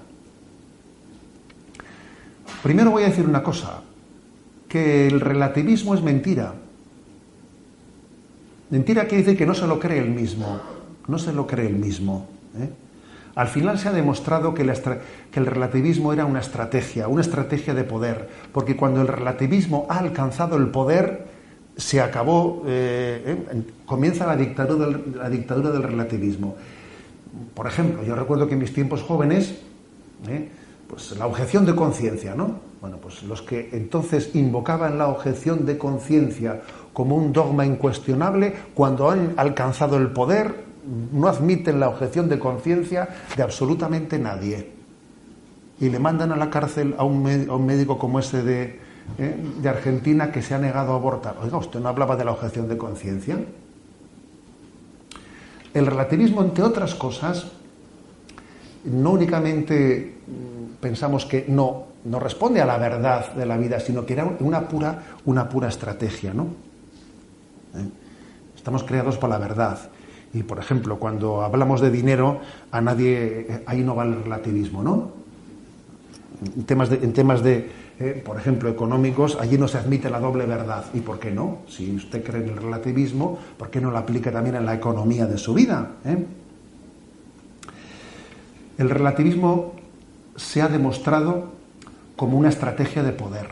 [2.64, 3.82] Primero voy a decir una cosa,
[4.68, 6.54] que el relativismo es mentira.
[8.70, 10.60] Mentira quiere decir que no se lo cree el mismo,
[11.08, 12.28] no se lo cree el mismo.
[12.58, 12.70] ¿eh?
[13.36, 18.30] Al final se ha demostrado que, el relativismo era una estrategia, una estrategia de poder,
[18.52, 21.28] porque cuando el relativismo ha alcanzado el poder,
[21.78, 26.58] se acabó, eh, comienza la dictadura, del, la dictadura del relativismo.
[27.54, 29.56] Por ejemplo, yo recuerdo que en mis tiempos jóvenes,
[30.28, 30.50] eh,
[30.90, 32.56] pues la objeción de conciencia, ¿no?
[32.82, 36.62] Bueno, pues los que entonces invocaban la objeción de conciencia
[36.94, 40.64] como un dogma incuestionable, cuando han alcanzado el poder,
[41.14, 44.72] no admiten la objeción de conciencia de absolutamente nadie.
[45.80, 48.80] Y le mandan a la cárcel a un, médico como ese de,
[49.20, 51.36] eh, de Argentina que se ha negado a abortar.
[51.42, 53.38] Oiga, usted no hablaba de la objeción de conciencia.
[55.74, 57.52] El relativismo, entre otras cosas,
[58.84, 60.19] no únicamente
[60.80, 64.68] pensamos que no, no responde a la verdad de la vida, sino que era una
[64.68, 66.44] pura, una pura estrategia, ¿no?
[67.76, 67.90] ¿Eh?
[68.56, 69.80] Estamos creados para la verdad.
[70.34, 72.40] Y, por ejemplo, cuando hablamos de dinero,
[72.72, 75.12] a nadie, ahí no va el relativismo, ¿no?
[76.56, 77.70] En temas de, en temas de
[78.02, 80.86] eh, por ejemplo, económicos, allí no se admite la doble verdad.
[80.94, 81.60] ¿Y por qué no?
[81.68, 85.26] Si usted cree en el relativismo, ¿por qué no lo aplica también en la economía
[85.26, 85.96] de su vida?
[86.06, 86.26] Eh?
[88.78, 89.74] El relativismo
[90.40, 91.52] se ha demostrado
[92.16, 93.48] como una estrategia de poder.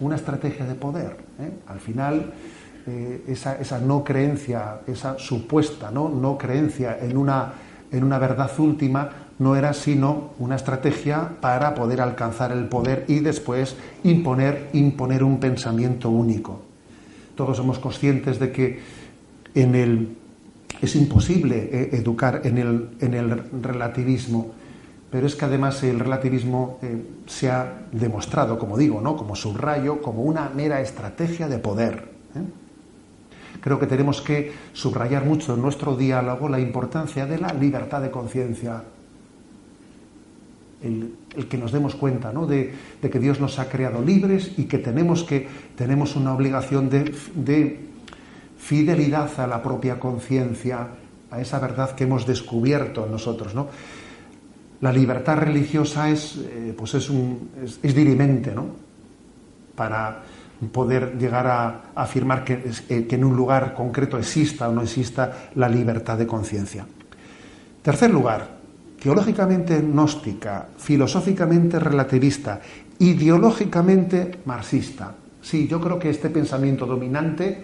[0.00, 1.16] Una estrategia de poder.
[1.38, 1.52] ¿eh?
[1.68, 2.32] Al final,
[2.86, 7.52] eh, esa, no creencia, esa supuesta no, creencia en una,
[7.92, 13.20] en una verdad última, no era sino una estrategia para poder alcanzar el poder y
[13.20, 16.62] después imponer, imponer un pensamiento único.
[17.36, 18.80] Todos somos conscientes de que
[19.54, 20.16] en el,
[20.80, 24.52] es imposible eh, educar en el, en el, relativismo,
[25.14, 29.16] pero es que además el relativismo eh, se ha demostrado, como digo, ¿no?
[29.16, 32.14] como subrayo, como una mera estrategia de poder
[33.60, 38.10] creo que tenemos que subrayar mucho en nuestro diálogo la importancia de la libertad de
[38.10, 38.82] conciencia.
[40.82, 41.16] El,
[41.48, 42.46] que nos demos cuenta ¿no?
[42.46, 47.80] de, que Dios nos ha creado libres y que tenemos, que, tenemos una obligación de,
[48.58, 50.88] fidelidad a la propia conciencia,
[51.30, 53.54] a esa verdad que hemos descubierto en nosotros.
[53.54, 53.68] ¿no?
[54.80, 58.66] La libertad religiosa es, eh, pues es, un, es, dirimente ¿no?
[59.74, 60.22] para
[60.72, 65.50] poder llegar a, afirmar que, eh, que, en un lugar concreto exista o no exista
[65.54, 66.86] la libertad de conciencia.
[67.82, 68.48] Tercer lugar,
[69.00, 72.60] teológicamente gnóstica, filosóficamente relativista,
[72.98, 75.14] ideológicamente marxista.
[75.42, 77.62] Sí, yo creo que este pensamiento dominante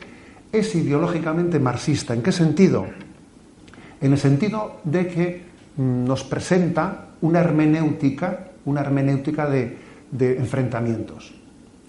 [0.52, 2.12] es ideológicamente marxista.
[2.12, 2.86] ¿En qué sentido?
[4.00, 5.49] En el sentido de que
[5.80, 9.78] nos presenta una hermenéutica, una hermenéutica de,
[10.12, 11.32] enfrentamientos.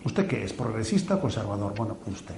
[0.05, 0.53] ¿Usted qué es?
[0.53, 1.73] ¿Progresista o conservador?
[1.75, 2.35] Bueno, pues usted.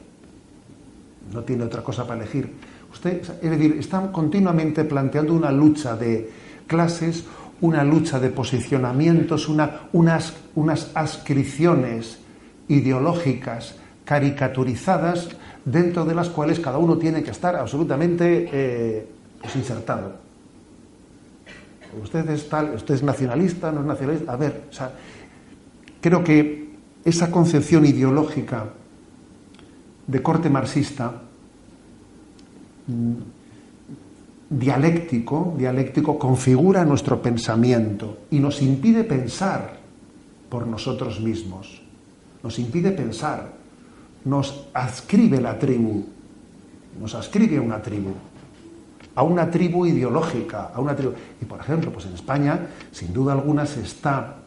[1.32, 2.52] No tiene otra cosa para elegir.
[2.92, 6.30] Usted, es decir, está continuamente planteando una lucha de
[6.68, 7.24] clases,
[7.62, 12.18] una lucha de posicionamientos, unas, unas ascripciones
[12.68, 15.30] ideológicas caricaturizadas
[15.64, 19.08] dentro de las cuales cada uno tiene que estar absolutamente eh,
[19.40, 20.23] pues insertado.
[22.02, 24.34] Usted es tal, usted es nacionalista, no es nacionalista.
[24.34, 24.92] A ver, o sea,
[26.02, 26.74] creo que
[27.06, 28.66] esa concepción ideológica
[30.08, 31.22] de corte marxista,
[32.88, 33.14] mm,
[34.50, 39.80] dialéctico, dialéctico configura nuestro pensamiento y nos impide pensar
[40.50, 41.82] por nosotros mismos,
[42.44, 43.54] nos impide pensar,
[44.26, 46.06] nos adscribe la tribu,
[47.00, 48.14] nos ascribe a una tribu,
[49.16, 51.14] a una tribu ideológica, a una tribu.
[51.42, 52.60] Y por ejemplo, pues en España,
[52.92, 54.38] sin duda alguna, se está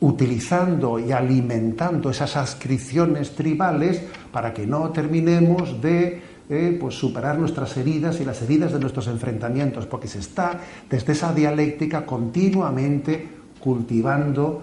[0.00, 7.76] utilizando y alimentando esas adscripciones tribales para que no terminemos de eh, pues superar nuestras
[7.76, 10.58] heridas y las heridas de nuestros enfrentamientos, porque se está
[10.88, 13.28] desde esa dialéctica continuamente
[13.60, 14.62] cultivando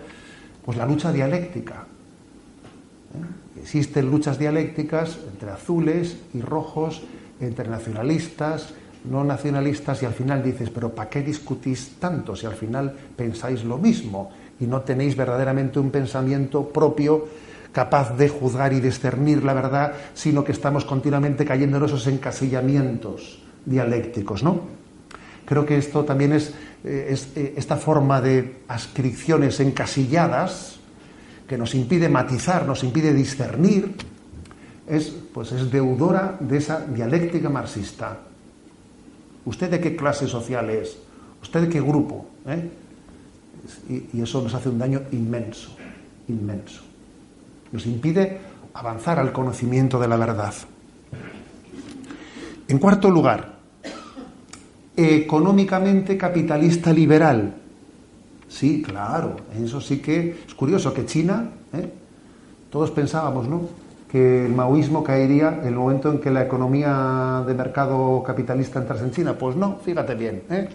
[0.66, 1.86] pues la lucha dialéctica.
[3.14, 3.62] ¿Eh?
[3.62, 7.04] Existen luchas dialécticas entre azules y rojos,
[7.40, 8.74] entre nacionalistas,
[9.06, 13.64] no nacionalistas, y al final dices, pero ¿para qué discutís tanto si al final pensáis
[13.64, 17.28] lo mismo y no tenéis verdaderamente un pensamiento propio
[17.72, 23.44] capaz de juzgar y discernir la verdad, sino que estamos continuamente cayendo en esos encasillamientos
[23.66, 24.62] dialécticos, ¿no?
[25.46, 26.50] Creo que esto también es,
[26.84, 30.80] eh, eh, esta forma de ascripciones encasilladas
[31.48, 33.96] que nos impide matizar, nos impide discernir,
[34.88, 38.18] es, pues es deudora de esa dialéctica marxista.
[39.46, 40.98] ¿Usted de qué clase social es?
[41.44, 42.26] ¿Usted de qué grupo?
[42.48, 42.72] ¿Eh?
[44.14, 45.76] y eso nos hace un daño inmenso,
[46.28, 46.82] inmenso
[47.72, 48.40] nos impide
[48.74, 50.56] avanzar al conocimiento de la verdad.
[52.68, 53.60] En cuarto lugar,
[54.96, 57.54] económicamente capitalista liberal.
[58.50, 61.94] Sí, claro, eso sí que es curioso que China, ¿eh?
[62.72, 63.87] todos pensábamos, ¿no?
[64.10, 69.04] Que el maoísmo caería en el momento en que la economía de mercado capitalista entrase
[69.04, 69.34] en China.
[69.38, 70.70] Pues no, fíjate bien, ¿eh?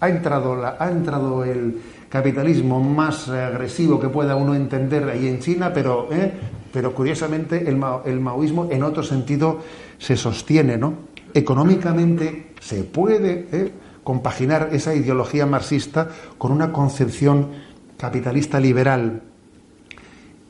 [0.00, 5.72] ha, entrado ha entrado el, capitalismo más agresivo que pueda uno entender ahí en China,
[5.72, 6.32] pero, ¿eh?
[6.72, 7.76] pero curiosamente el,
[8.20, 9.60] maoísmo en otro sentido
[9.98, 10.94] se sostiene, ¿no?
[11.34, 13.72] Económicamente se puede ¿eh?
[14.02, 17.48] compaginar esa ideología marxista con una concepción
[17.98, 19.22] capitalista liberal.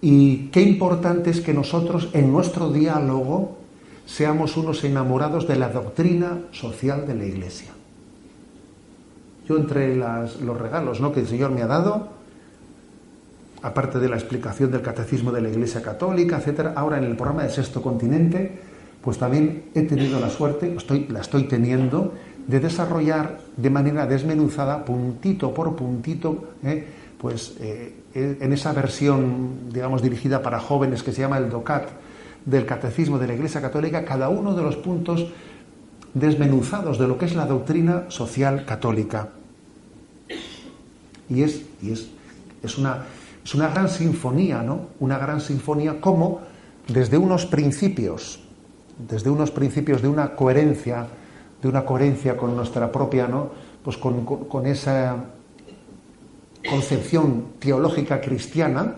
[0.00, 3.58] Y qué importante es que nosotros en nuestro diálogo
[4.06, 7.72] seamos unos enamorados de la doctrina social de la Iglesia.
[9.48, 11.12] Yo entre los regalos ¿no?
[11.12, 12.08] que el Señor me ha dado,
[13.62, 17.42] aparte de la explicación del catecismo de la Iglesia Católica, etcétera, ahora en el programa
[17.42, 18.60] de Sexto Continente,
[19.02, 22.12] pues también he tenido la suerte, estoy, la estoy teniendo,
[22.46, 26.86] de desarrollar de manera desmenuzada, puntito por puntito, ¿eh?
[27.18, 31.88] pues eh, en esa versión, digamos, dirigida para jóvenes que se llama el DOCAT
[32.44, 35.26] del Catecismo de la Iglesia Católica, cada uno de los puntos
[36.14, 39.28] desmenuzados de lo que es la doctrina social católica.
[41.28, 42.08] Y es, y es,
[42.62, 43.04] es, una,
[43.44, 44.88] es una gran sinfonía, ¿no?
[44.98, 46.40] Una gran sinfonía como
[46.88, 48.40] desde unos principios,
[49.08, 51.06] desde unos principios de una coherencia,
[51.60, 53.50] de una coherencia con nuestra propia, ¿no?
[53.84, 55.16] Pues con, con esa
[56.70, 58.96] concepción teológica cristiana,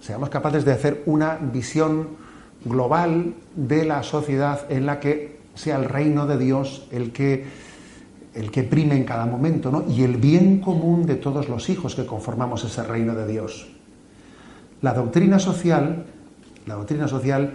[0.00, 2.08] seamos capaces de hacer una visión
[2.64, 7.64] global de la sociedad en la que sea el reino de Dios el que
[8.34, 9.84] el que prime en cada momento, ¿no?
[9.88, 13.68] Y el bien común de todos los hijos que conformamos ese reino de Dios.
[14.82, 16.04] La doctrina social,
[16.66, 17.52] la doctrina social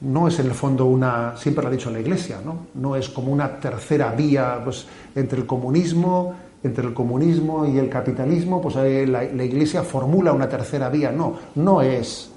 [0.00, 2.66] no es en el fondo una, siempre lo ha dicho la Iglesia, ¿no?
[2.74, 7.88] No es como una tercera vía, pues, entre el comunismo, entre el comunismo y el
[7.88, 11.12] capitalismo, pues la, la Iglesia formula una tercera vía.
[11.12, 12.30] No, no es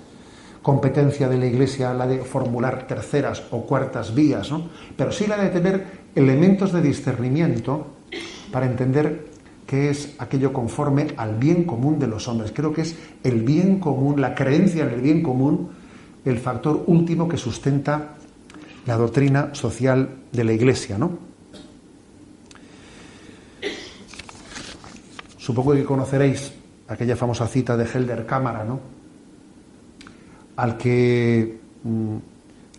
[0.62, 4.70] competencia de la Iglesia la de formular terceras o cuartas vías, ¿no?
[4.96, 7.88] Pero sí la de tener elementos de discernimiento
[8.52, 9.32] para entender
[9.66, 12.52] qué es aquello conforme al bien común de los hombres.
[12.54, 15.70] Creo que es el bien común, la creencia en el bien común,
[16.26, 18.16] el factor último que sustenta
[18.86, 21.32] la doctrina social de la Iglesia, ¿no?
[25.52, 26.54] Supongo que conoceréis
[26.88, 28.80] aquella famosa cita de Helder Cámara, ¿no?
[30.56, 32.16] Al que mm,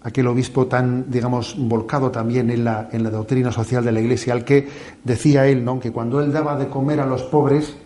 [0.05, 4.33] aquel obispo tan, digamos, volcado también en la, en la doctrina social de la Iglesia,
[4.33, 4.67] al que
[5.05, 5.79] decía él, ¿no?
[5.79, 7.77] que cuando él daba de comer a los pobres,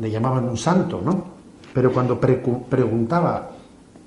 [0.00, 1.24] le, llamaban un santo, ¿no?
[1.74, 3.50] Pero cuando preguntaba,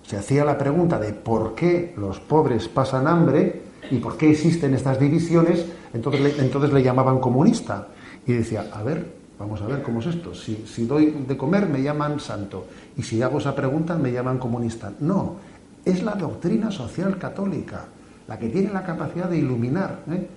[0.02, 4.74] se hacía la pregunta de por qué los pobres pasan hambre y por qué existen
[4.74, 7.90] estas divisiones, entonces entonces le llamaban comunista.
[8.26, 10.36] Y decía, a ver, vamos a ver cómo es esto.
[10.36, 14.38] Si, si doy de comer me llaman santo y si hago esa pregunta me llaman
[14.38, 14.94] comunista.
[15.00, 15.38] No,
[15.84, 17.86] es la doctrina social católica,
[18.28, 20.28] la que tiene la capacidad de iluminar, ¿eh?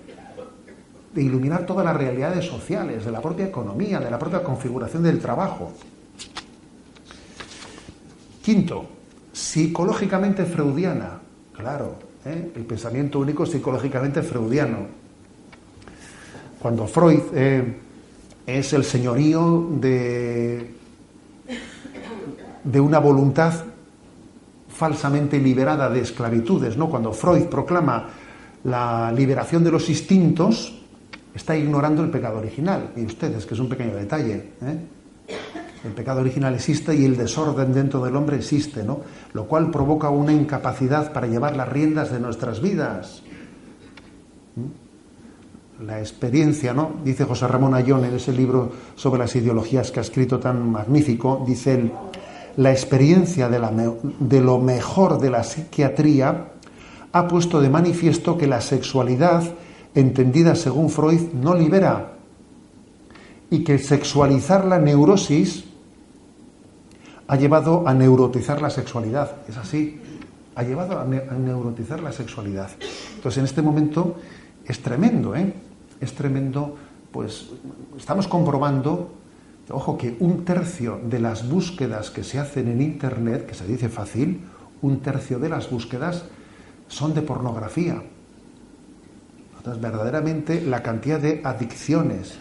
[1.13, 5.19] de iluminar todas las realidades sociales, de la propia economía, de la propia configuración del
[5.19, 5.71] trabajo.
[8.41, 8.85] Quinto,
[9.31, 11.19] psicológicamente freudiana,
[11.53, 11.95] claro,
[12.25, 12.51] ¿eh?
[12.55, 15.05] el pensamiento único psicológicamente freudiano.
[16.59, 17.84] Cuando Freud eh,
[18.45, 20.71] es el señorío de,
[22.63, 23.53] de una voluntad
[24.69, 26.89] falsamente liberada de esclavitudes, ¿no?
[26.89, 28.09] Cuando Freud proclama
[28.65, 30.73] la liberación de los instintos,
[31.33, 32.91] está ignorando el pecado original.
[32.95, 34.51] Y ustedes, que es un pequeño detalle.
[34.61, 34.79] ¿eh?
[35.85, 39.01] El pecado original existe y el desorden dentro del hombre existe, ¿no?
[39.33, 43.21] Lo cual provoca una incapacidad para llevar las riendas de nuestras vidas.
[45.81, 46.93] La experiencia, ¿no?
[47.03, 51.43] Dice José Ramón Ayón en ese libro sobre las ideologías que ha escrito tan magnífico,
[51.45, 51.91] dice él,
[52.57, 56.53] la experiencia de, lo mejor de la psiquiatría
[57.11, 59.43] ha puesto de manifiesto que la sexualidad,
[59.93, 62.13] entendida según Freud, no libera
[63.49, 65.65] y que sexualizar la neurosis
[67.27, 69.31] ha llevado a neurotizar la sexualidad.
[69.49, 69.99] Es así,
[70.55, 72.69] ha llevado a, neurotizar la sexualidad.
[73.15, 74.15] Entonces, en este momento
[74.65, 75.53] es tremendo, ¿eh?
[76.01, 76.75] Es tremendo,
[77.11, 77.49] pues
[77.97, 79.13] estamos comprobando,
[79.69, 83.89] ojo, que un tercio de las búsquedas que se hacen en Internet, que se dice
[83.89, 84.41] fácil,
[84.81, 86.25] un tercio de las búsquedas
[86.87, 88.01] son de pornografía.
[89.57, 92.37] Entonces, verdaderamente la cantidad de adicciones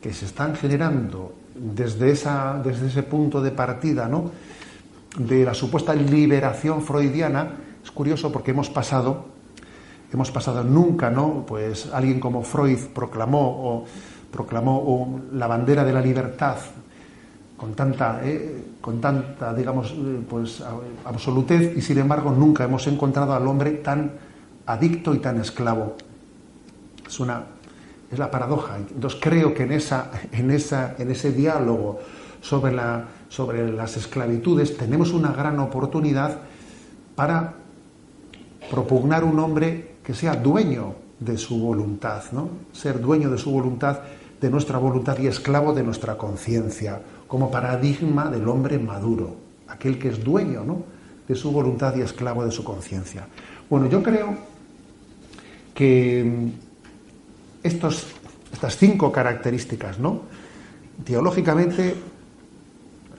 [0.00, 4.30] que se están generando desde, esa, desde ese punto de partida, ¿no?
[5.18, 9.26] de la supuesta liberación freudiana, es curioso porque hemos pasado,
[10.14, 11.44] hemos pasado nunca, ¿no?
[11.46, 13.84] Pues alguien como Freud proclamó o
[14.30, 16.56] proclamó la bandera de la libertad
[17.56, 20.62] con tanta, eh, con tanta, digamos, eh, pues
[21.04, 24.12] absolutez y sin embargo nunca hemos encontrado al hombre tan
[24.66, 25.96] adicto y tan esclavo.
[27.06, 27.44] Es una
[28.10, 28.76] es la paradoja.
[28.76, 31.98] Entonces creo que en, esa, en, esa, en ese diálogo
[32.40, 36.38] sobre, la, sobre las esclavitudes tenemos una gran oportunidad
[37.14, 37.54] para
[38.70, 42.48] propugnar un hombre que sea dueño de su voluntad, ¿no?
[42.72, 44.00] ser dueño de su voluntad,
[44.40, 49.36] de nuestra voluntad y esclavo de nuestra conciencia, como paradigma del hombre maduro,
[49.68, 50.84] aquel que es dueño ¿no?
[51.26, 53.26] de su voluntad y esclavo de su conciencia.
[53.70, 54.36] Bueno, yo creo
[55.74, 56.50] que
[57.62, 58.06] estos,
[58.52, 60.20] estas cinco características, ¿no?
[61.02, 61.94] Teológicamente,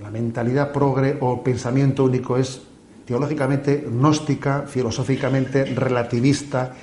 [0.02, 2.62] la mentalidad progre o pensamiento único es
[3.06, 6.74] teológicamente gnóstica, filosóficamente relativista,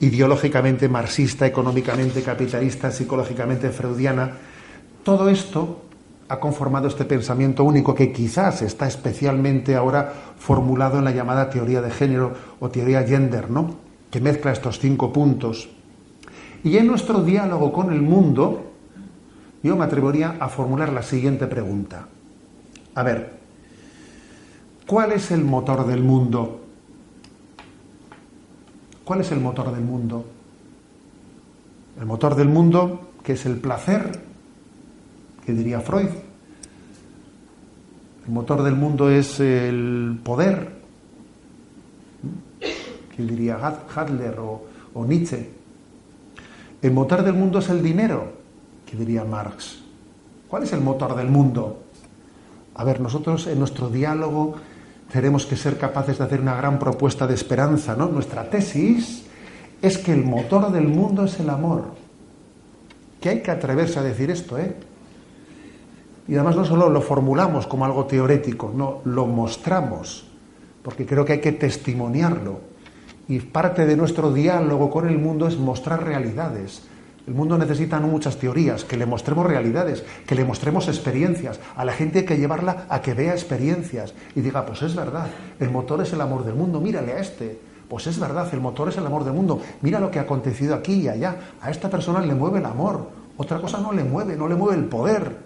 [0.00, 4.32] ideológicamente marxista, económicamente capitalista, psicológicamente freudiana.
[5.02, 5.82] Todo esto
[6.28, 11.82] ha conformado este pensamiento único que quizás está especialmente ahora formulado en la llamada teoría
[11.82, 13.76] de género o teoría gender, ¿no?
[14.10, 15.68] Que mezcla estos cinco puntos
[16.64, 18.70] y en nuestro diálogo con el mundo,
[19.62, 22.06] yo me atrevería a formular la siguiente pregunta.
[22.94, 23.41] A ver,
[24.86, 26.60] ¿cuál es el motor del mundo?
[29.04, 30.24] ¿Cuál es el motor del mundo?
[31.98, 34.20] El motor del mundo, que es el placer,
[35.44, 36.08] que diría Freud.
[38.26, 40.72] El motor del mundo es el poder,
[43.14, 43.58] que diría
[43.94, 44.62] Hadler o,
[44.94, 45.50] o Nietzsche.
[46.80, 48.32] El motor del mundo es el dinero,
[48.86, 49.82] que diría Marx.
[50.48, 51.82] ¿Cuál es el motor del mundo?
[52.74, 54.56] A ver, nosotros en nuestro diálogo
[55.12, 58.08] tenemos que ser capaces de hacer una gran propuesta de esperanza, ¿no?
[58.08, 59.24] Nuestra tesis
[59.82, 61.94] es que el motor del mundo es el amor.
[63.20, 64.74] Que hay que atreverse a decir esto, ¿eh?
[66.26, 70.24] Y además no solo lo formulamos como algo teórico, no, lo mostramos,
[70.82, 72.60] porque creo que hay que testimoniarlo.
[73.28, 76.84] Y parte de nuestro diálogo con el mundo es mostrar realidades.
[77.26, 81.60] El mundo necesita no muchas teorías, que le mostremos realidades, que le mostremos experiencias.
[81.76, 85.28] A la gente hay que llevarla a que vea experiencias y diga, pues es verdad,
[85.60, 87.60] el motor es el amor del mundo, mírale a este.
[87.88, 89.60] Pues es verdad, el motor es el amor del mundo.
[89.82, 91.36] Mira lo que ha acontecido aquí y allá.
[91.60, 93.06] A esta persona le mueve el amor.
[93.36, 95.36] Otra cosa no le mueve, no le mueve el poder,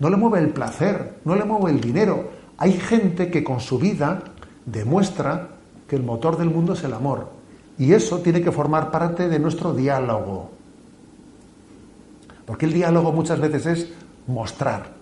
[0.00, 2.30] no le mueve el placer, no le mueve el dinero.
[2.58, 4.24] Hay gente que con su vida
[4.66, 5.50] demuestra
[5.88, 7.28] que el motor del mundo es el amor.
[7.78, 10.50] Y eso tiene que formar parte de nuestro diálogo.
[12.46, 13.88] Porque el diálogo muchas veces es
[14.26, 14.92] mostrar,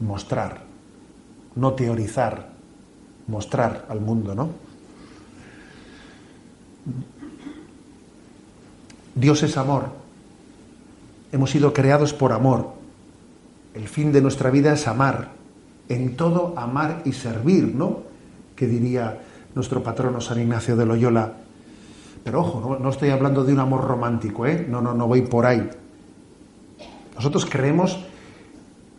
[0.00, 0.62] mostrar,
[1.54, 2.50] no teorizar,
[3.26, 4.50] mostrar al mundo, ¿no?
[9.14, 9.86] Dios es amor.
[11.32, 12.72] Hemos sido creados por amor.
[13.74, 15.30] El fin de nuestra vida es amar.
[15.88, 18.02] En todo amar y servir, ¿no?
[18.56, 19.20] Que diría
[19.54, 21.32] nuestro patrono San Ignacio de Loyola.
[22.24, 24.66] Pero ojo, no, estoy hablando de un amor romántico, ¿eh?
[24.68, 25.68] No, no, no voy por ahí.
[27.22, 28.00] Nosotros creemos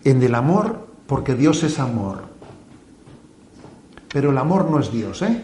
[0.06, 2.24] en el amor porque Dios es amor.
[4.08, 5.44] Pero el amor no es Dios, ¿eh?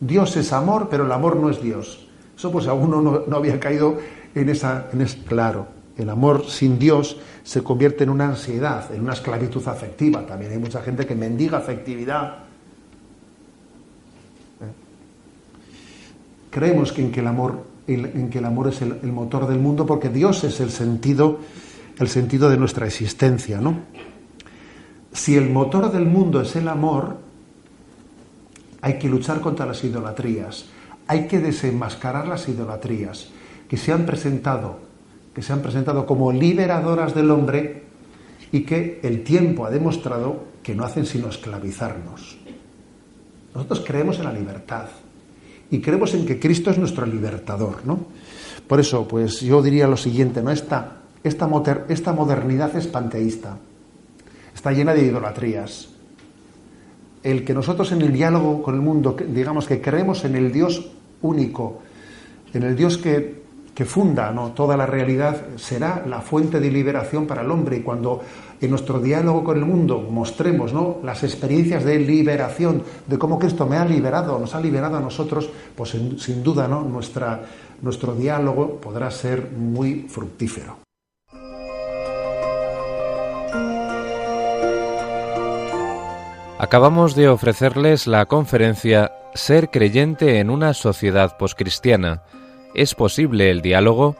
[0.00, 2.06] Dios es amor, pero el amor no es Dios.
[2.36, 3.96] Eso pues aún no, no había caído
[4.34, 5.68] en esa, en ese claro.
[5.96, 10.26] El amor sin Dios se convierte en una ansiedad, en una esclavitud afectiva.
[10.26, 12.50] También hay mucha gente que mendiga afectividad
[16.50, 19.86] Creemos que en que el amor en, que el amor es el, motor del mundo,
[19.86, 21.38] porque Dios es el sentido,
[22.00, 23.78] el sentido de nuestra existencia, ¿no?
[25.12, 27.18] Si el motor del mundo es el amor,
[28.80, 30.66] hay que luchar contra las idolatrías,
[31.06, 33.28] hay que desenmascarar las idolatrías
[33.68, 34.78] que se han presentado,
[35.34, 37.84] que se han presentado como liberadoras del hombre
[38.50, 42.38] y que el tiempo ha demostrado que no hacen sino esclavizarnos.
[43.54, 44.86] Nosotros creemos en la libertad
[45.70, 48.06] y creemos en que Cristo es nuestro libertador, ¿no?
[48.66, 50.50] Por eso, pues yo diría lo siguiente, ¿no?
[50.50, 51.46] Esta, esta,
[52.12, 53.58] modernidad es panteísta,
[54.54, 55.88] está llena de idolatrías.
[57.22, 60.90] El que nosotros en el diálogo con el mundo, digamos que creemos en el Dios
[61.20, 61.82] único,
[62.54, 63.38] en el Dios que,
[63.80, 64.52] funda ¿no?
[64.52, 67.78] toda la realidad, será la fuente de liberación para el hombre.
[67.78, 68.20] Y cuando
[68.60, 70.98] en nuestro diálogo con el mundo mostremos ¿no?
[71.02, 75.48] las experiencias de liberación, de cómo Cristo me ha liberado, nos ha liberado a nosotros,
[75.74, 76.82] pues sin, sin duda ¿no?
[76.82, 77.40] Nuestra,
[77.80, 80.89] nuestro diálogo podrá ser muy fructífero.
[86.60, 92.22] Acabamos de ofrecerles la conferencia Ser creyente en una sociedad poscristiana.
[92.74, 94.14] ¿Es posible el diálogo?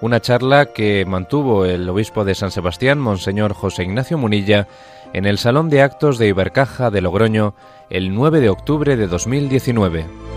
[0.00, 4.66] Una charla que mantuvo el obispo de San Sebastián, Monseñor José Ignacio Munilla,
[5.12, 7.54] en el Salón de Actos de Ibercaja de Logroño
[7.90, 10.31] el 9 de octubre de 2019.